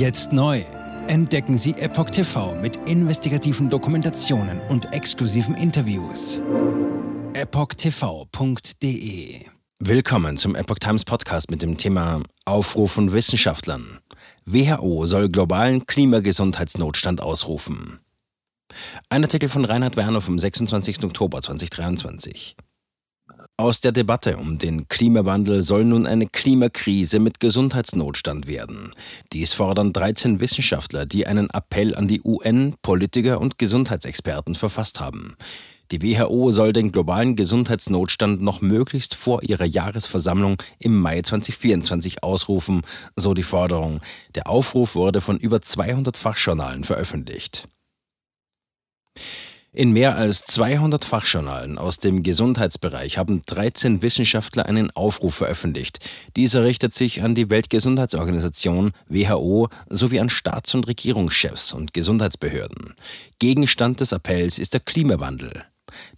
Jetzt 0.00 0.32
neu. 0.32 0.64
Entdecken 1.08 1.58
Sie 1.58 1.72
Epoch 1.72 2.08
TV 2.08 2.54
mit 2.54 2.88
investigativen 2.88 3.68
Dokumentationen 3.68 4.58
und 4.70 4.90
exklusiven 4.94 5.54
Interviews. 5.54 6.42
EpochTV.de 7.34 8.70
Willkommen 9.78 10.38
zum 10.38 10.54
Epoch 10.54 10.78
Times 10.78 11.04
Podcast 11.04 11.50
mit 11.50 11.60
dem 11.60 11.76
Thema 11.76 12.22
Aufruf 12.46 12.92
von 12.92 13.12
Wissenschaftlern. 13.12 13.98
WHO 14.46 15.04
soll 15.04 15.28
globalen 15.28 15.84
Klimagesundheitsnotstand 15.84 17.20
ausrufen. 17.20 18.00
Ein 19.10 19.24
Artikel 19.24 19.50
von 19.50 19.66
Reinhard 19.66 19.98
Werner 19.98 20.22
vom 20.22 20.38
26. 20.38 21.04
Oktober 21.04 21.42
2023. 21.42 22.56
Aus 23.60 23.82
der 23.82 23.92
Debatte 23.92 24.38
um 24.38 24.56
den 24.56 24.88
Klimawandel 24.88 25.60
soll 25.60 25.84
nun 25.84 26.06
eine 26.06 26.26
Klimakrise 26.26 27.18
mit 27.18 27.40
Gesundheitsnotstand 27.40 28.46
werden. 28.46 28.94
Dies 29.34 29.52
fordern 29.52 29.92
13 29.92 30.40
Wissenschaftler, 30.40 31.04
die 31.04 31.26
einen 31.26 31.50
Appell 31.50 31.94
an 31.94 32.08
die 32.08 32.22
UN, 32.24 32.74
Politiker 32.80 33.38
und 33.38 33.58
Gesundheitsexperten 33.58 34.54
verfasst 34.54 34.98
haben. 34.98 35.36
Die 35.90 36.00
WHO 36.00 36.52
soll 36.52 36.72
den 36.72 36.90
globalen 36.90 37.36
Gesundheitsnotstand 37.36 38.40
noch 38.40 38.62
möglichst 38.62 39.14
vor 39.14 39.42
ihrer 39.42 39.66
Jahresversammlung 39.66 40.56
im 40.78 40.98
Mai 40.98 41.20
2024 41.20 42.22
ausrufen, 42.22 42.80
so 43.14 43.34
die 43.34 43.42
Forderung. 43.42 44.00
Der 44.36 44.48
Aufruf 44.48 44.94
wurde 44.94 45.20
von 45.20 45.36
über 45.36 45.60
200 45.60 46.16
Fachjournalen 46.16 46.82
veröffentlicht. 46.82 47.68
In 49.72 49.92
mehr 49.92 50.16
als 50.16 50.42
200 50.46 51.04
Fachjournalen 51.04 51.78
aus 51.78 52.00
dem 52.00 52.24
Gesundheitsbereich 52.24 53.18
haben 53.18 53.42
13 53.46 54.02
Wissenschaftler 54.02 54.66
einen 54.66 54.90
Aufruf 54.90 55.36
veröffentlicht. 55.36 56.00
Dieser 56.34 56.64
richtet 56.64 56.92
sich 56.92 57.22
an 57.22 57.36
die 57.36 57.48
Weltgesundheitsorganisation 57.50 58.90
WHO 59.08 59.68
sowie 59.88 60.18
an 60.18 60.28
Staats- 60.28 60.74
und 60.74 60.88
Regierungschefs 60.88 61.72
und 61.72 61.94
Gesundheitsbehörden. 61.94 62.94
Gegenstand 63.38 64.00
des 64.00 64.12
Appells 64.12 64.58
ist 64.58 64.74
der 64.74 64.80
Klimawandel. 64.80 65.64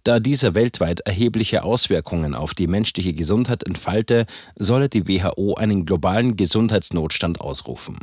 Da 0.03 0.19
dieser 0.19 0.55
weltweit 0.55 1.01
erhebliche 1.01 1.61
Auswirkungen 1.61 2.33
auf 2.33 2.55
die 2.55 2.67
menschliche 2.67 3.13
Gesundheit 3.13 3.61
entfalte, 3.61 4.25
solle 4.55 4.89
die 4.89 5.07
WHO 5.07 5.53
einen 5.53 5.85
globalen 5.85 6.37
Gesundheitsnotstand 6.37 7.39
ausrufen. 7.39 7.99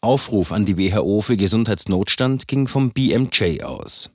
Aufruf 0.00 0.52
an 0.52 0.64
die 0.66 0.78
WHO 0.78 1.20
für 1.20 1.36
Gesundheitsnotstand 1.36 2.46
ging 2.46 2.68
vom 2.68 2.92
BMJ 2.92 3.62
aus. 3.64 4.10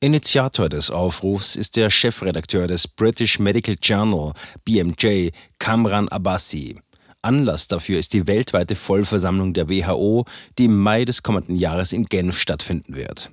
Initiator 0.00 0.68
des 0.68 0.90
Aufrufs 0.90 1.56
ist 1.56 1.76
der 1.76 1.88
Chefredakteur 1.88 2.66
des 2.66 2.86
British 2.86 3.38
Medical 3.38 3.76
Journal 3.80 4.32
BMJ, 4.64 5.30
Kamran 5.58 6.08
Abbasi. 6.08 6.78
Anlass 7.22 7.68
dafür 7.68 7.98
ist 7.98 8.12
die 8.12 8.26
weltweite 8.26 8.74
Vollversammlung 8.74 9.54
der 9.54 9.70
WHO, 9.70 10.26
die 10.58 10.66
im 10.66 10.78
Mai 10.78 11.06
des 11.06 11.22
kommenden 11.22 11.56
Jahres 11.56 11.92
in 11.94 12.04
Genf 12.04 12.38
stattfinden 12.38 12.94
wird. 12.94 13.30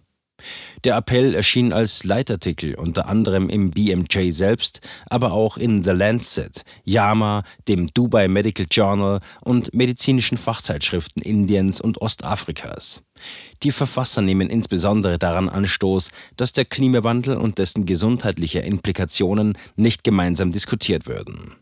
Der 0.83 0.95
Appell 0.95 1.35
erschien 1.35 1.73
als 1.73 2.03
Leitartikel 2.03 2.75
unter 2.75 3.07
anderem 3.07 3.49
im 3.49 3.71
BMJ 3.71 4.31
selbst, 4.31 4.81
aber 5.09 5.31
auch 5.31 5.57
in 5.57 5.83
The 5.83 5.91
Lancet, 5.91 6.63
JAMA, 6.83 7.43
dem 7.67 7.87
Dubai 7.93 8.27
Medical 8.27 8.65
Journal 8.69 9.19
und 9.41 9.73
medizinischen 9.73 10.37
Fachzeitschriften 10.37 11.21
Indiens 11.21 11.81
und 11.81 12.01
Ostafrikas. 12.01 13.01
Die 13.63 13.71
Verfasser 13.71 14.21
nehmen 14.21 14.49
insbesondere 14.49 15.19
daran 15.19 15.49
Anstoß, 15.49 16.09
dass 16.37 16.53
der 16.53 16.65
Klimawandel 16.65 17.37
und 17.37 17.57
dessen 17.59 17.85
gesundheitliche 17.85 18.59
Implikationen 18.59 19.57
nicht 19.75 20.03
gemeinsam 20.03 20.51
diskutiert 20.51 21.05
würden. 21.05 21.55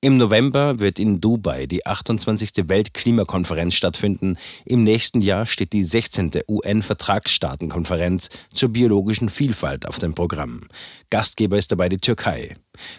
Im 0.00 0.16
November 0.16 0.80
wird 0.80 0.98
in 0.98 1.20
Dubai 1.20 1.66
die 1.66 1.86
28. 1.86 2.68
Weltklimakonferenz 2.68 3.74
stattfinden. 3.74 4.36
Im 4.64 4.82
nächsten 4.82 5.20
Jahr 5.20 5.46
steht 5.46 5.72
die 5.72 5.84
16. 5.84 6.32
UN-Vertragsstaatenkonferenz 6.48 8.28
zur 8.52 8.70
biologischen 8.70 9.28
Vielfalt 9.28 9.86
auf 9.86 9.98
dem 9.98 10.14
Programm. 10.14 10.68
Gastgeber 11.10 11.56
ist 11.56 11.70
dabei 11.70 11.88
die 11.88 11.98
Türkei. 11.98 12.56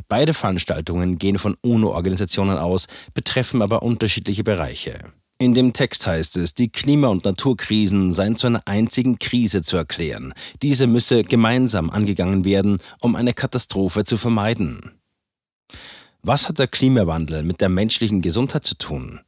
Beide 0.07 0.33
Veranstaltungen 0.33 1.17
gehen 1.17 1.37
von 1.37 1.57
UNO-Organisationen 1.61 2.57
aus, 2.57 2.87
betreffen 3.13 3.61
aber 3.61 3.83
unterschiedliche 3.83 4.43
Bereiche. 4.43 4.99
In 5.39 5.53
dem 5.53 5.73
Text 5.73 6.07
heißt 6.07 6.37
es, 6.37 6.53
die 6.53 6.69
Klima- 6.69 7.09
und 7.09 7.25
Naturkrisen 7.25 8.13
seien 8.13 8.37
zu 8.37 8.47
einer 8.47 8.61
einzigen 8.65 9.19
Krise 9.19 9.61
zu 9.61 9.75
erklären. 9.75 10.33
Diese 10.61 10.87
müsse 10.87 11.25
gemeinsam 11.25 11.89
angegangen 11.89 12.45
werden, 12.45 12.79
um 13.01 13.17
eine 13.17 13.33
Katastrophe 13.33 14.05
zu 14.05 14.15
vermeiden. 14.15 14.91
Was 16.25 16.47
hat 16.47 16.57
der 16.57 16.69
Klimawandel 16.69 17.43
mit 17.43 17.59
der 17.59 17.67
menschlichen 17.67 18.21
Gesundheit 18.21 18.63
zu 18.63 18.77
tun? 18.77 19.19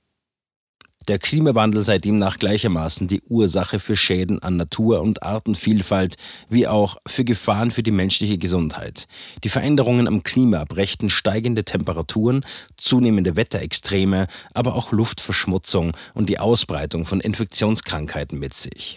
Der 1.10 1.20
Klimawandel 1.20 1.84
sei 1.84 1.98
demnach 1.98 2.40
gleichermaßen 2.40 3.10
die 3.10 3.22
Ursache 3.28 3.80
für 3.80 3.98
Schäden 3.98 4.42
an 4.42 4.56
Natur- 4.56 5.02
und 5.02 5.22
Artenvielfalt 5.22 6.16
wie 6.48 6.68
auch 6.68 6.96
für 7.06 7.26
Gefahren 7.26 7.72
für 7.72 7.84
die 7.84 7.92
menschliche 7.92 8.38
Gesundheit. 8.38 9.08
Die 9.44 9.50
Veränderungen 9.50 10.08
am 10.08 10.24
Klima 10.24 10.64
brächten 10.64 11.10
steigende 11.10 11.66
Temperaturen, 11.66 12.46
zunehmende 12.78 13.36
Wetterextreme, 13.36 14.28
aber 14.54 14.76
auch 14.76 14.94
Luftverschmutzung 14.94 15.92
und 16.14 16.30
die 16.30 16.40
Ausbreitung 16.40 17.06
von 17.06 17.20
Infektionskrankheiten 17.20 18.40
mit 18.40 18.54
sich. 18.54 18.96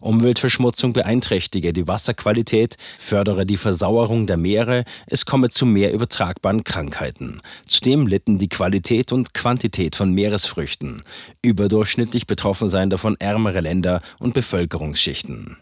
Umweltverschmutzung 0.00 0.92
beeinträchtige 0.92 1.72
die 1.72 1.88
Wasserqualität, 1.88 2.76
fördere 2.98 3.46
die 3.46 3.56
Versauerung 3.56 4.26
der 4.26 4.36
Meere, 4.36 4.84
es 5.06 5.24
komme 5.24 5.50
zu 5.50 5.66
mehr 5.66 5.92
übertragbaren 5.92 6.64
Krankheiten. 6.64 7.40
Zudem 7.66 8.06
litten 8.06 8.38
die 8.38 8.48
Qualität 8.48 9.12
und 9.12 9.34
Quantität 9.34 9.96
von 9.96 10.12
Meeresfrüchten. 10.12 11.02
Überdurchschnittlich 11.42 12.26
betroffen 12.26 12.68
seien 12.68 12.90
davon 12.90 13.16
ärmere 13.18 13.60
Länder 13.60 14.02
und 14.18 14.34
Bevölkerungsschichten. 14.34 15.56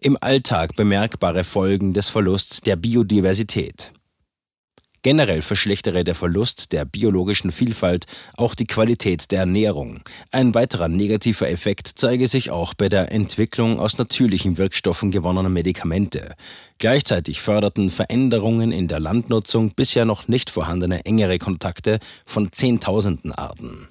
Im 0.00 0.18
Alltag 0.20 0.76
bemerkbare 0.76 1.44
Folgen 1.44 1.94
des 1.94 2.10
Verlusts 2.10 2.60
der 2.60 2.76
Biodiversität. 2.76 3.93
Generell 5.04 5.42
verschlechtere 5.42 6.02
der 6.02 6.14
Verlust 6.14 6.72
der 6.72 6.86
biologischen 6.86 7.50
Vielfalt 7.50 8.06
auch 8.38 8.54
die 8.54 8.66
Qualität 8.66 9.30
der 9.30 9.40
Ernährung. 9.40 10.00
Ein 10.30 10.54
weiterer 10.54 10.88
negativer 10.88 11.46
Effekt 11.46 11.90
zeige 11.94 12.26
sich 12.26 12.50
auch 12.50 12.72
bei 12.72 12.88
der 12.88 13.12
Entwicklung 13.12 13.78
aus 13.78 13.98
natürlichen 13.98 14.56
Wirkstoffen 14.56 15.10
gewonnener 15.10 15.50
Medikamente. 15.50 16.34
Gleichzeitig 16.78 17.42
förderten 17.42 17.90
Veränderungen 17.90 18.72
in 18.72 18.88
der 18.88 18.98
Landnutzung 18.98 19.72
bisher 19.76 20.06
noch 20.06 20.26
nicht 20.26 20.48
vorhandene 20.48 21.04
engere 21.04 21.38
Kontakte 21.38 21.98
von 22.24 22.50
Zehntausenden 22.50 23.32
Arten. 23.32 23.88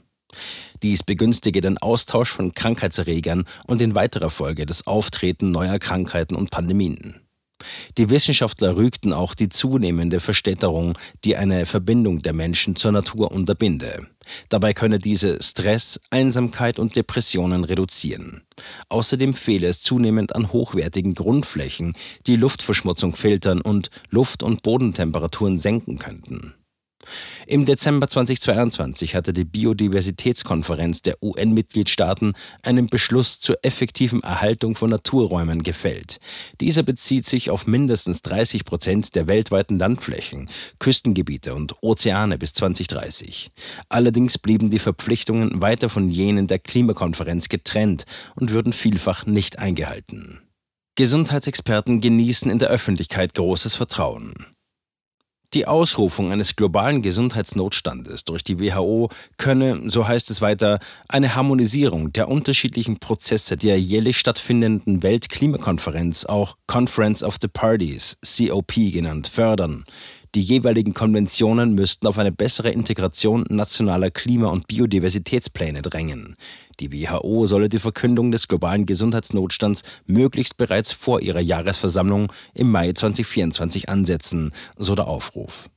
Dies 0.81 1.03
begünstige 1.03 1.61
den 1.61 1.77
Austausch 1.77 2.31
von 2.31 2.53
Krankheitserregern 2.53 3.45
und 3.67 3.83
in 3.83 3.93
weiterer 3.93 4.31
Folge 4.31 4.65
das 4.65 4.87
Auftreten 4.87 5.51
neuer 5.51 5.77
Krankheiten 5.77 6.33
und 6.33 6.49
Pandemien. 6.49 7.22
Die 7.97 8.09
Wissenschaftler 8.09 8.75
rügten 8.75 9.13
auch 9.13 9.35
die 9.35 9.49
zunehmende 9.49 10.19
Verstädterung, 10.19 10.97
die 11.23 11.35
eine 11.35 11.65
Verbindung 11.65 12.19
der 12.19 12.33
Menschen 12.33 12.75
zur 12.75 12.91
Natur 12.91 13.31
unterbinde. 13.31 14.07
Dabei 14.49 14.73
könne 14.73 14.99
diese 14.99 15.41
Stress, 15.41 15.99
Einsamkeit 16.09 16.79
und 16.79 16.95
Depressionen 16.95 17.63
reduzieren. 17.63 18.41
Außerdem 18.89 19.33
fehle 19.33 19.67
es 19.67 19.81
zunehmend 19.81 20.35
an 20.35 20.51
hochwertigen 20.51 21.13
Grundflächen, 21.13 21.93
die 22.27 22.35
Luftverschmutzung 22.35 23.15
filtern 23.15 23.61
und 23.61 23.89
Luft- 24.09 24.43
und 24.43 24.63
Bodentemperaturen 24.63 25.59
senken 25.59 25.99
könnten. 25.99 26.53
Im 27.47 27.65
Dezember 27.65 28.07
2022 28.07 29.15
hatte 29.15 29.33
die 29.33 29.43
Biodiversitätskonferenz 29.43 31.01
der 31.01 31.21
UN-Mitgliedstaaten 31.21 32.33
einen 32.61 32.87
Beschluss 32.87 33.39
zur 33.39 33.57
effektiven 33.63 34.23
Erhaltung 34.23 34.75
von 34.75 34.89
Naturräumen 34.89 35.63
gefällt. 35.63 36.19
Dieser 36.61 36.83
bezieht 36.83 37.25
sich 37.25 37.49
auf 37.49 37.67
mindestens 37.67 38.21
30 38.21 38.65
Prozent 38.65 39.15
der 39.15 39.27
weltweiten 39.27 39.77
Landflächen, 39.79 40.49
Küstengebiete 40.79 41.53
und 41.53 41.75
Ozeane 41.81 42.37
bis 42.37 42.53
2030. 42.53 43.51
Allerdings 43.89 44.37
blieben 44.37 44.69
die 44.69 44.79
Verpflichtungen 44.79 45.61
weiter 45.61 45.89
von 45.89 46.09
jenen 46.09 46.47
der 46.47 46.59
Klimakonferenz 46.59 47.49
getrennt 47.49 48.05
und 48.35 48.51
würden 48.51 48.73
vielfach 48.73 49.25
nicht 49.25 49.59
eingehalten. 49.59 50.39
Gesundheitsexperten 50.95 52.01
genießen 52.01 52.51
in 52.51 52.59
der 52.59 52.69
Öffentlichkeit 52.69 53.33
großes 53.33 53.73
Vertrauen. 53.73 54.52
Die 55.53 55.67
Ausrufung 55.67 56.31
eines 56.31 56.55
globalen 56.55 57.03
Gesundheitsnotstandes 57.03 58.25
durch 58.25 58.43
die 58.43 58.59
WHO 58.59 59.09
könne, 59.37 59.83
so 59.85 60.07
heißt 60.07 60.31
es 60.31 60.41
weiter, 60.41 60.79
eine 61.07 61.35
Harmonisierung 61.35 62.11
der 62.11 62.27
unterschiedlichen 62.27 62.97
Prozesse 62.97 63.55
der 63.55 63.79
jährlich 63.79 64.17
stattfindenden 64.17 65.03
Weltklimakonferenz, 65.03 66.25
auch 66.25 66.57
Conference 66.65 67.21
of 67.21 67.37
the 67.39 67.47
Parties, 67.47 68.17
COP 68.25 68.73
genannt, 68.73 69.27
fördern. 69.27 69.85
Die 70.35 70.41
jeweiligen 70.41 70.95
Konventionen 70.95 71.75
müssten 71.75 72.07
auf 72.07 72.17
eine 72.17 72.31
bessere 72.31 72.71
Integration 72.71 73.45
nationaler 73.49 74.09
Klima- 74.09 74.49
und 74.49 74.65
Biodiversitätspläne 74.65 75.83
drängen. 75.83 76.35
Die 76.79 76.91
WHO 76.91 77.45
solle 77.45 77.69
die 77.69 77.77
Verkündung 77.77 78.31
des 78.31 78.47
globalen 78.47 78.87
Gesundheitsnotstands 78.87 79.83
möglichst 80.07 80.57
bereits 80.57 80.91
vor 80.91 81.21
ihrer 81.21 81.39
Jahresversammlung 81.39 82.33
im 82.55 82.71
Mai 82.71 82.93
2024 82.93 83.89
ansetzen, 83.89 84.53
so 84.75 84.95
der 84.95 85.07
Aufruf. 85.07 85.69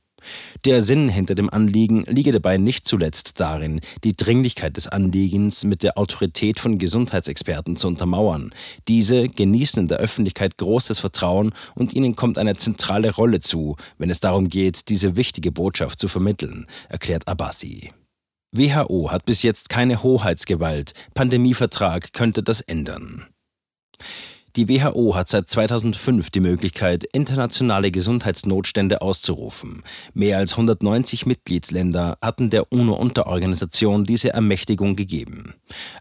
Der 0.65 0.81
Sinn 0.81 1.09
hinter 1.09 1.35
dem 1.35 1.49
Anliegen 1.49 2.03
liege 2.07 2.31
dabei 2.31 2.57
nicht 2.57 2.87
zuletzt 2.87 3.39
darin, 3.39 3.81
die 4.03 4.15
Dringlichkeit 4.15 4.77
des 4.77 4.87
Anliegens 4.87 5.63
mit 5.63 5.83
der 5.83 5.97
Autorität 5.97 6.59
von 6.59 6.77
Gesundheitsexperten 6.77 7.75
zu 7.75 7.87
untermauern. 7.87 8.53
Diese 8.87 9.29
genießen 9.29 9.83
in 9.83 9.87
der 9.87 9.99
Öffentlichkeit 9.99 10.57
großes 10.57 10.99
Vertrauen 10.99 11.53
und 11.75 11.93
ihnen 11.93 12.15
kommt 12.15 12.37
eine 12.37 12.55
zentrale 12.55 13.13
Rolle 13.13 13.39
zu, 13.39 13.75
wenn 13.97 14.09
es 14.09 14.19
darum 14.19 14.49
geht, 14.49 14.89
diese 14.89 15.15
wichtige 15.15 15.51
Botschaft 15.51 15.99
zu 15.99 16.07
vermitteln, 16.07 16.67
erklärt 16.89 17.27
Abbasi. 17.27 17.91
WHO 18.51 19.11
hat 19.11 19.25
bis 19.25 19.43
jetzt 19.43 19.69
keine 19.69 20.03
Hoheitsgewalt. 20.03 20.93
Pandemievertrag 21.13 22.13
könnte 22.13 22.43
das 22.43 22.61
ändern. 22.61 23.25
Die 24.55 24.69
WHO 24.69 25.15
hat 25.15 25.29
seit 25.29 25.49
2005 25.49 26.31
die 26.31 26.39
Möglichkeit, 26.39 27.03
internationale 27.03 27.91
Gesundheitsnotstände 27.91 29.01
auszurufen. 29.01 29.83
Mehr 30.13 30.37
als 30.37 30.53
190 30.53 31.25
Mitgliedsländer 31.25 32.17
hatten 32.21 32.49
der 32.49 32.71
UNO-Unterorganisation 32.71 34.03
diese 34.03 34.33
Ermächtigung 34.33 34.95
gegeben. 34.95 35.53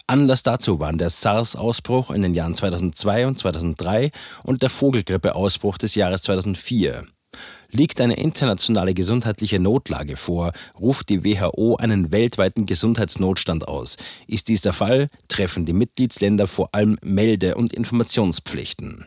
Anlass 0.07 0.43
dazu 0.43 0.81
waren 0.81 0.99
der 0.99 1.11
SARS-Ausbruch 1.11 2.11
in 2.11 2.23
den 2.23 2.35
Jahren 2.35 2.55
2002 2.55 3.27
und 3.27 3.39
2003 3.39 4.11
und 4.43 4.63
der 4.63 4.71
Vogelgrippe-Ausbruch 4.71 5.77
des 5.77 5.95
Jahres 5.95 6.23
2004. 6.23 7.07
Liegt 7.71 8.01
eine 8.01 8.17
internationale 8.17 8.95
gesundheitliche 8.95 9.59
Notlage 9.59 10.17
vor, 10.17 10.53
ruft 10.79 11.09
die 11.09 11.25
WHO 11.25 11.77
einen 11.77 12.13
weltweiten 12.13 12.67
Gesundheitsnotstand 12.67 13.69
aus. 13.69 13.97
Ist 14.27 14.49
dies 14.49 14.61
der 14.63 14.73
Fall, 14.73 15.09
treffen 15.29 15.65
die 15.65 15.73
Mitgliedsländer 15.73 16.47
vor 16.47 16.71
allem 16.73 16.99
Melde- 17.03 17.57
und 17.57 17.73
Informationspflichten. 17.73 19.07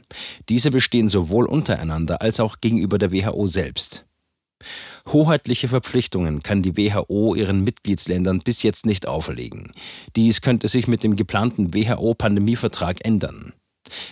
Diese 0.49 0.71
bestehen 0.71 1.09
sowohl 1.09 1.45
untereinander 1.45 2.21
als 2.21 2.39
auch 2.39 2.57
gegenüber 2.61 2.97
der 2.97 3.11
WHO 3.11 3.47
selbst. 3.47 4.05
Hoheitliche 5.07 5.67
Verpflichtungen 5.67 6.43
kann 6.43 6.61
die 6.61 6.77
WHO 6.77 7.33
ihren 7.33 7.63
Mitgliedsländern 7.63 8.39
bis 8.39 8.61
jetzt 8.61 8.85
nicht 8.85 9.07
auferlegen. 9.07 9.71
Dies 10.15 10.41
könnte 10.41 10.67
sich 10.67 10.87
mit 10.87 11.03
dem 11.03 11.15
geplanten 11.15 11.73
WHO-Pandemievertrag 11.73 13.05
ändern. 13.05 13.53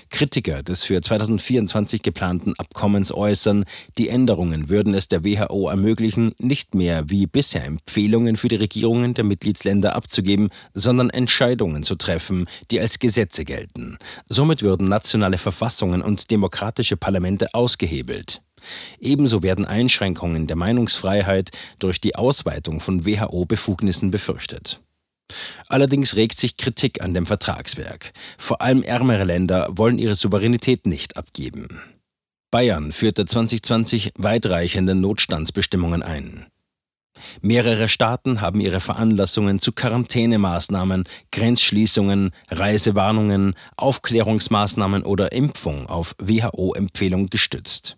Kritiker 0.09 0.63
des 0.63 0.83
für 0.83 1.01
2024 1.01 2.01
geplanten 2.01 2.53
Abkommens 2.57 3.11
äußern, 3.11 3.65
die 3.97 4.09
Änderungen 4.09 4.69
würden 4.69 4.93
es 4.93 5.07
der 5.07 5.23
WHO 5.23 5.69
ermöglichen, 5.69 6.33
nicht 6.39 6.75
mehr 6.75 7.09
wie 7.09 7.27
bisher 7.27 7.65
Empfehlungen 7.65 8.37
für 8.37 8.47
die 8.47 8.55
Regierungen 8.55 9.13
der 9.13 9.25
Mitgliedsländer 9.25 9.95
abzugeben, 9.95 10.49
sondern 10.73 11.09
Entscheidungen 11.09 11.83
zu 11.83 11.95
treffen, 11.95 12.45
die 12.71 12.79
als 12.79 12.99
Gesetze 12.99 13.45
gelten. 13.45 13.97
Somit 14.27 14.61
würden 14.61 14.87
nationale 14.87 15.37
Verfassungen 15.37 16.01
und 16.01 16.31
demokratische 16.31 16.97
Parlamente 16.97 17.53
ausgehebelt. 17.53 18.41
Ebenso 18.99 19.43
werden 19.43 19.65
Einschränkungen 19.65 20.47
der 20.47 20.55
Meinungsfreiheit 20.55 21.51
durch 21.79 22.01
die 22.01 22.15
Ausweitung 22.15 22.79
von 22.79 23.05
WHO-Befugnissen 23.05 24.11
befürchtet. 24.11 24.81
Allerdings 25.67 26.15
regt 26.15 26.37
sich 26.37 26.57
Kritik 26.57 27.01
an 27.01 27.13
dem 27.13 27.25
Vertragswerk. 27.25 28.13
Vor 28.37 28.61
allem 28.61 28.83
ärmere 28.83 29.23
Länder 29.23 29.67
wollen 29.71 29.99
ihre 29.99 30.15
Souveränität 30.15 30.85
nicht 30.85 31.17
abgeben. 31.17 31.81
Bayern 32.51 32.91
führte 32.91 33.25
2020 33.25 34.13
weitreichende 34.17 34.95
Notstandsbestimmungen 34.95 36.01
ein. 36.01 36.45
Mehrere 37.41 37.87
Staaten 37.87 38.41
haben 38.41 38.61
ihre 38.61 38.79
Veranlassungen 38.79 39.59
zu 39.59 39.71
Quarantänemaßnahmen, 39.71 41.05
Grenzschließungen, 41.31 42.31
Reisewarnungen, 42.49 43.55
Aufklärungsmaßnahmen 43.75 45.03
oder 45.03 45.31
Impfung 45.31 45.87
auf 45.87 46.15
WHO-Empfehlung 46.19 47.27
gestützt. 47.27 47.96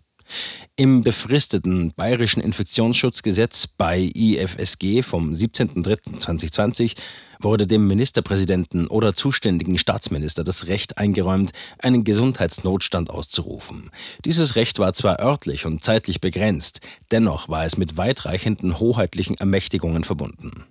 Im 0.76 1.02
befristeten 1.02 1.92
Bayerischen 1.94 2.40
Infektionsschutzgesetz 2.42 3.66
bei 3.66 4.10
IFSG 4.14 5.02
vom 5.02 5.32
17.03.2020 5.32 6.96
wurde 7.38 7.66
dem 7.66 7.86
Ministerpräsidenten 7.86 8.86
oder 8.86 9.14
zuständigen 9.14 9.78
Staatsminister 9.78 10.44
das 10.44 10.68
Recht 10.68 10.98
eingeräumt, 10.98 11.52
einen 11.78 12.04
Gesundheitsnotstand 12.04 13.10
auszurufen. 13.10 13.90
Dieses 14.24 14.56
Recht 14.56 14.78
war 14.78 14.92
zwar 14.94 15.20
örtlich 15.20 15.66
und 15.66 15.84
zeitlich 15.84 16.20
begrenzt, 16.20 16.80
dennoch 17.10 17.48
war 17.48 17.64
es 17.64 17.76
mit 17.76 17.96
weitreichenden 17.96 18.78
hoheitlichen 18.78 19.36
Ermächtigungen 19.36 20.04
verbunden. 20.04 20.64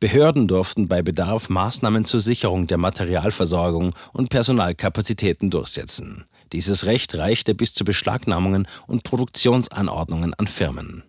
Behörden 0.00 0.48
durften 0.48 0.88
bei 0.88 1.02
Bedarf 1.02 1.48
Maßnahmen 1.48 2.04
zur 2.04 2.20
Sicherung 2.20 2.66
der 2.66 2.78
Materialversorgung 2.78 3.94
und 4.12 4.28
Personalkapazitäten 4.28 5.50
durchsetzen. 5.50 6.24
Dieses 6.54 6.86
Recht 6.86 7.16
reichte 7.16 7.52
bis 7.52 7.74
zu 7.74 7.84
Beschlagnahmungen 7.84 8.68
und 8.86 9.02
Produktionsanordnungen 9.02 10.34
an 10.34 10.46
Firmen. 10.46 11.02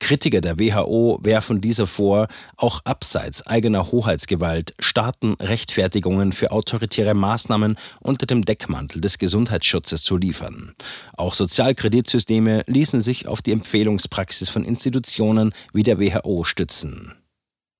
Kritiker 0.00 0.40
der 0.40 0.58
WHO 0.58 1.20
werfen 1.22 1.60
dieser 1.60 1.86
vor, 1.86 2.26
auch 2.56 2.80
abseits 2.84 3.46
eigener 3.46 3.92
Hoheitsgewalt 3.92 4.74
Staaten 4.80 5.34
Rechtfertigungen 5.34 6.32
für 6.32 6.50
autoritäre 6.50 7.14
Maßnahmen 7.14 7.76
unter 8.00 8.26
dem 8.26 8.44
Deckmantel 8.44 9.00
des 9.00 9.18
Gesundheitsschutzes 9.18 10.02
zu 10.02 10.16
liefern. 10.16 10.74
Auch 11.16 11.34
Sozialkreditsysteme 11.34 12.64
ließen 12.66 13.00
sich 13.00 13.28
auf 13.28 13.42
die 13.42 13.52
Empfehlungspraxis 13.52 14.48
von 14.48 14.64
Institutionen 14.64 15.52
wie 15.72 15.84
der 15.84 16.00
WHO 16.00 16.42
stützen. 16.42 17.14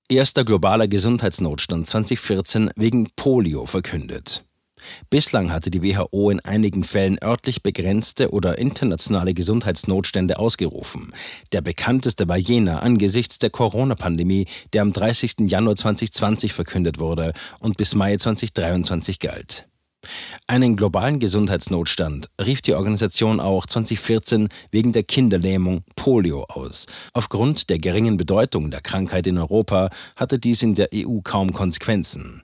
Erster 0.09 0.45
globaler 0.45 0.87
Gesundheitsnotstand 0.89 1.87
2014 1.89 2.71
wegen 2.77 3.09
Polio 3.17 3.67
verkündet. 3.67 4.48
Bislang 5.11 5.53
hatte 5.53 5.71
die 5.71 5.83
WHO 5.83 6.31
in 6.31 6.41
einigen 6.41 6.85
Fällen 6.85 7.19
örtlich 7.23 7.63
begrenzte 7.63 8.31
oder 8.31 8.59
internationale 8.59 9.35
Gesundheitsnotstände 9.35 10.39
ausgerufen. 10.39 11.13
Der 11.53 11.61
bekannteste 11.61 12.29
war 12.29 12.37
jener 12.37 12.83
angesichts 12.83 13.39
der 13.39 13.51
Corona-Pandemie, 13.51 14.47
der 14.73 14.83
am 14.83 14.93
30. 14.93 15.37
Januar 15.47 15.77
2020 15.77 16.53
verkündet 16.53 16.99
wurde 16.99 17.33
und 17.59 17.77
bis 17.77 17.95
Mai 17.95 18.17
2023 18.17 19.19
galt. 19.19 19.67
Einen 20.47 20.77
globalen 20.77 21.19
Gesundheitsnotstand 21.19 22.29
rief 22.41 22.63
die 22.63 22.75
Organisation 22.75 23.41
auch 23.41 23.67
2014 23.67 24.49
wegen 24.71 24.93
der 24.93 25.03
Kinderlähmung 25.03 25.83
Polio 25.97 26.45
aus. 26.45 26.87
Aufgrund 27.13 27.69
der 27.69 27.79
geringen 27.79 28.17
Bedeutung 28.17 28.71
der 28.71 28.81
Krankheit 28.81 29.27
in 29.27 29.39
Europa 29.39 29.91
hatte 30.17 30.39
dies 30.39 30.63
in 30.63 30.75
der 30.75 30.89
EU 30.95 31.19
kaum 31.23 31.53
Konsequenzen. 31.53 32.43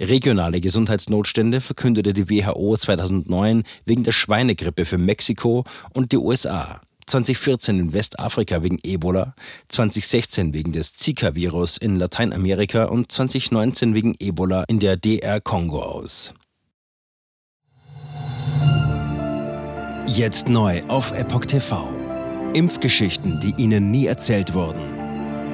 Regionale 0.00 0.60
Gesundheitsnotstände 0.60 1.60
verkündete 1.60 2.12
die 2.12 2.28
WHO 2.28 2.76
2009 2.76 3.64
wegen 3.84 4.04
der 4.04 4.12
Schweinegrippe 4.12 4.84
für 4.84 4.98
Mexiko 4.98 5.64
und 5.92 6.12
die 6.12 6.18
USA. 6.18 6.80
2014 7.06 7.78
in 7.78 7.92
Westafrika 7.92 8.62
wegen 8.62 8.78
Ebola, 8.82 9.34
2016 9.68 10.54
wegen 10.54 10.72
des 10.72 10.94
Zika-Virus 10.94 11.76
in 11.76 11.96
Lateinamerika 11.96 12.84
und 12.84 13.12
2019 13.12 13.94
wegen 13.94 14.14
Ebola 14.18 14.64
in 14.68 14.78
der 14.78 14.96
DR 14.96 15.40
Kongo 15.40 15.82
aus. 15.82 16.32
Jetzt 20.06 20.48
neu 20.48 20.82
auf 20.88 21.12
Epoch 21.12 21.46
TV. 21.46 21.88
Impfgeschichten, 22.52 23.40
die 23.40 23.54
Ihnen 23.60 23.90
nie 23.90 24.06
erzählt 24.06 24.54
wurden. 24.54 24.80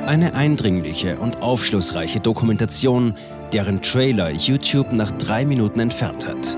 Eine 0.05 0.35
eindringliche 0.35 1.19
und 1.19 1.41
aufschlussreiche 1.41 2.21
Dokumentation 2.21 3.15
deren 3.53 3.83
Trailer 3.83 4.31
YouTube 4.31 4.93
nach 4.93 5.11
drei 5.13 5.45
Minuten 5.45 5.81
entfernt 5.81 6.27
hat. 6.27 6.57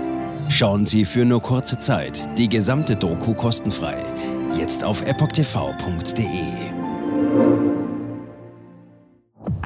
Schauen 0.48 0.84
Sie 0.86 1.04
für 1.04 1.24
nur 1.24 1.40
kurze 1.40 1.78
Zeit 1.78 2.28
die 2.38 2.48
gesamte 2.48 2.96
Doku 2.96 3.34
kostenfrei. 3.34 3.96
Jetzt 4.58 4.84
auf 4.84 5.02
epochtv.de. 5.02 6.26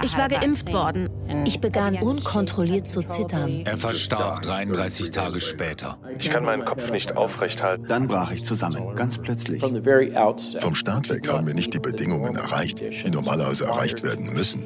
Ich 0.04 0.16
war 0.16 0.28
geimpft 0.28 0.72
worden. 0.72 1.08
Ich 1.46 1.60
begann 1.60 1.96
unkontrolliert 1.96 2.86
zu 2.86 3.02
zittern. 3.02 3.62
Er 3.64 3.78
verstarb 3.78 4.42
33 4.42 5.10
Tage 5.10 5.40
später. 5.40 5.98
Ich 6.18 6.30
kann 6.30 6.44
meinen 6.44 6.64
Kopf 6.64 6.90
nicht 6.92 7.16
aufrecht 7.16 7.62
halten. 7.62 7.86
Dann 7.88 8.06
brach 8.06 8.30
ich 8.30 8.44
zusammen, 8.44 8.94
ganz 8.94 9.18
plötzlich. 9.18 9.60
Vom 9.60 10.74
Start 10.74 11.08
weg 11.08 11.28
haben 11.28 11.46
wir 11.46 11.54
nicht 11.54 11.74
die 11.74 11.80
Bedingungen 11.80 12.36
erreicht, 12.36 12.80
die 12.80 13.10
normalerweise 13.10 13.64
erreicht 13.64 14.04
werden 14.04 14.32
müssen. 14.34 14.65